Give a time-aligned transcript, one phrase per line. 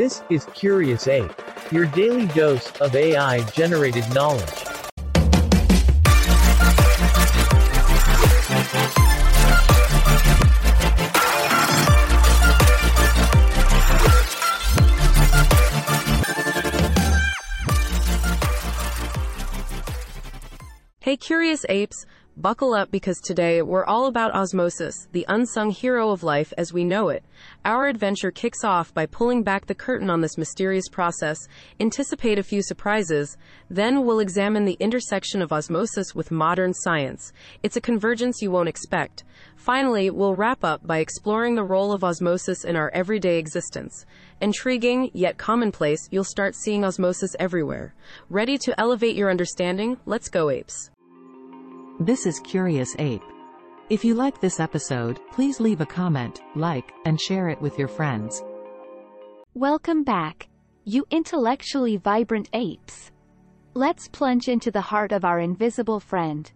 [0.00, 1.30] This is Curious Ape,
[1.70, 4.48] your daily dose of AI generated knowledge.
[21.00, 26.22] Hey curious apes, buckle up because today we're all about osmosis, the unsung hero of
[26.22, 27.24] life as we know it.
[27.64, 31.38] Our adventure kicks off by pulling back the curtain on this mysterious process,
[31.78, 33.36] anticipate a few surprises,
[33.68, 37.32] then we'll examine the intersection of osmosis with modern science.
[37.62, 39.24] It's a convergence you won't expect.
[39.56, 44.06] Finally, we'll wrap up by exploring the role of osmosis in our everyday existence.
[44.40, 47.94] Intriguing, yet commonplace, you'll start seeing osmosis everywhere.
[48.28, 49.98] Ready to elevate your understanding?
[50.06, 50.90] Let's go, apes.
[52.02, 53.22] This is Curious Ape.
[53.90, 57.88] If you like this episode, please leave a comment, like, and share it with your
[57.88, 58.42] friends.
[59.52, 60.48] Welcome back,
[60.86, 63.10] you intellectually vibrant apes.
[63.74, 66.50] Let's plunge into the heart of our invisible friend.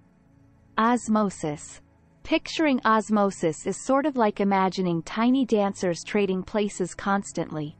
[0.79, 1.83] Osmosis.
[2.23, 7.77] Picturing osmosis is sort of like imagining tiny dancers trading places constantly.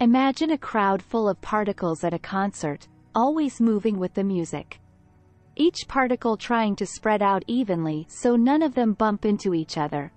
[0.00, 4.80] Imagine a crowd full of particles at a concert, always moving with the music.
[5.60, 10.12] Each particle trying to spread out evenly so none of them bump into each other.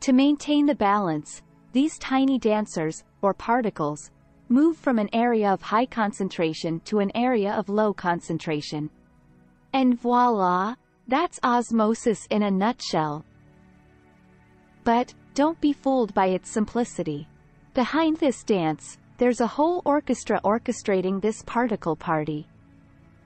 [0.00, 4.10] To maintain the balance, these tiny dancers, or particles,
[4.48, 8.88] move from an area of high concentration to an area of low concentration.
[9.74, 10.76] And voila,
[11.08, 13.22] that's osmosis in a nutshell.
[14.82, 17.28] But, don't be fooled by its simplicity.
[17.74, 22.48] Behind this dance, there's a whole orchestra orchestrating this particle party.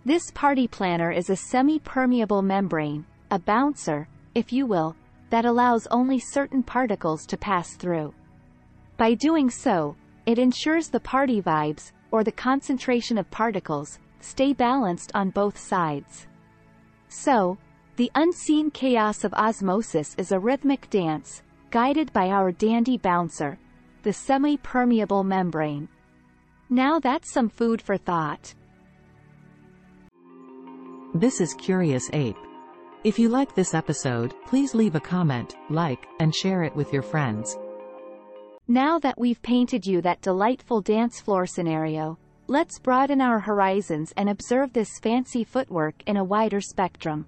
[0.09, 4.97] This party planner is a semi-permeable membrane, a bouncer, if you will,
[5.28, 8.14] that allows only certain particles to pass through.
[8.97, 15.13] By doing so, it ensures the party vibes, or the concentration of particles, stay balanced
[15.14, 16.27] on both sides.
[17.11, 17.58] So,
[17.96, 23.58] the unseen chaos of osmosis is a rhythmic dance, guided by our dandy bouncer,
[24.05, 25.86] the semi-permeable membrane.
[26.70, 28.55] Now that's some food for thought.
[31.14, 32.36] This is Curious Ape.
[33.02, 37.01] If you like this episode, please leave a comment, like, and share it with your
[37.01, 37.57] friends.
[38.69, 44.29] Now that we've painted you that delightful dance floor scenario, let's broaden our horizons and
[44.29, 47.27] observe this fancy footwork in a wider spectrum.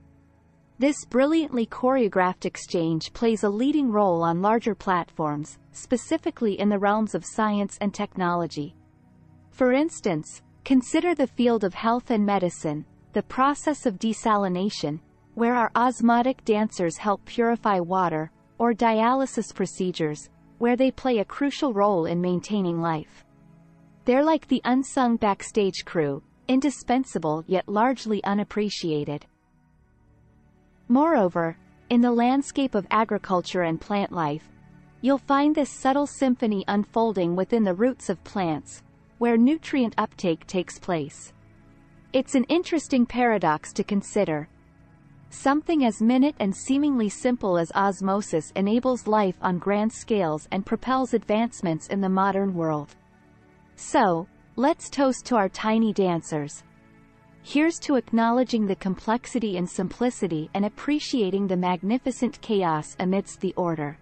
[0.79, 7.15] This brilliantly choreographed exchange plays a leading role on larger platforms, specifically in the realms
[7.15, 8.77] of science and technology.
[9.49, 15.01] For instance, consider the field of health and medicine, the process of desalination,
[15.35, 20.29] where our osmotic dancers help purify water, or dialysis procedures,
[20.59, 23.25] where they play a crucial role in maintaining life.
[24.05, 29.25] They're like the unsung backstage crew, indispensable yet largely unappreciated.
[30.89, 31.57] Moreover,
[31.89, 34.49] in the landscape of agriculture and plant life,
[35.01, 38.83] you'll find this subtle symphony unfolding within the roots of plants,
[39.19, 41.33] where nutrient uptake takes place.
[42.13, 44.49] It's an interesting paradox to consider.
[45.29, 51.15] Something as minute and seemingly simple as osmosis enables life on grand scales and propels
[51.15, 52.97] advancements in the modern world.
[53.77, 54.27] So,
[54.57, 56.65] let's toast to our tiny dancers.
[57.45, 63.97] Here's to acknowledging the complexity and simplicity and appreciating the magnificent chaos amidst the order.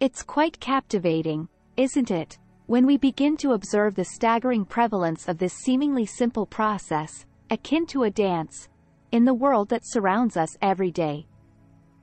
[0.00, 5.54] It's quite captivating, isn't it, when we begin to observe the staggering prevalence of this
[5.54, 8.68] seemingly simple process, akin to a dance,
[9.10, 11.26] in the world that surrounds us every day.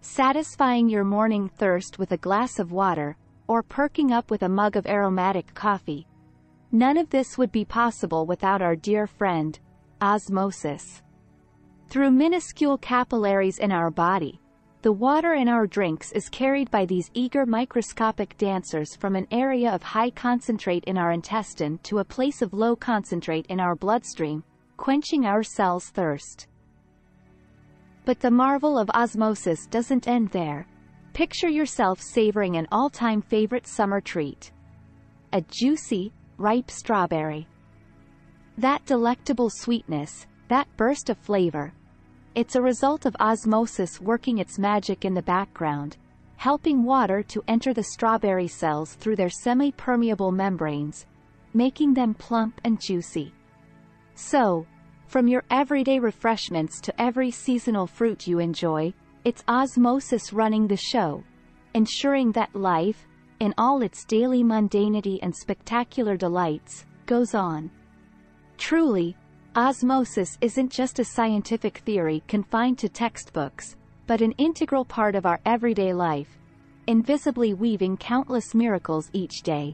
[0.01, 3.15] Satisfying your morning thirst with a glass of water,
[3.47, 6.07] or perking up with a mug of aromatic coffee.
[6.71, 9.59] None of this would be possible without our dear friend,
[10.01, 11.03] osmosis.
[11.89, 14.41] Through minuscule capillaries in our body,
[14.85, 19.73] the water in our drinks is carried by these eager microscopic dancers from an area
[19.73, 24.43] of high concentrate in our intestine to a place of low concentrate in our bloodstream,
[24.77, 26.45] quenching our cells' thirst.
[28.05, 30.67] But the marvel of osmosis doesn't end there.
[31.13, 34.51] Picture yourself savoring an all-time favorite summer treat.
[35.33, 37.47] A juicy, ripe strawberry.
[38.59, 41.73] That delectable sweetness, that burst of flavor.
[42.35, 45.95] It's a result of osmosis working its magic in the background,
[46.35, 51.05] helping water to enter the strawberry cells through their semi-permeable membranes,
[51.53, 53.33] making them plump and juicy.
[54.15, 54.67] So,
[55.07, 58.93] from your everyday refreshments to every seasonal fruit you enjoy,
[59.23, 61.23] it's osmosis running the show,
[61.73, 63.07] ensuring that life,
[63.39, 67.71] in all its daily mundanity and spectacular delights, goes on.
[68.57, 69.15] Truly,
[69.55, 75.39] osmosis isn't just a scientific theory confined to textbooks, but an integral part of our
[75.45, 76.37] everyday life,
[76.87, 79.73] invisibly weaving countless miracles each day.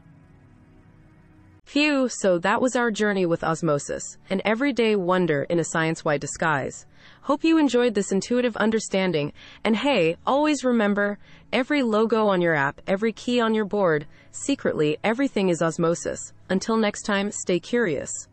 [1.64, 6.86] Phew, so that was our journey with osmosis, an everyday wonder in a science-wide disguise.
[7.22, 9.32] Hope you enjoyed this intuitive understanding,
[9.64, 11.18] and hey, always remember,
[11.52, 16.32] every logo on your app, every key on your board, secretly, everything is osmosis.
[16.48, 18.12] Until next time, stay curious.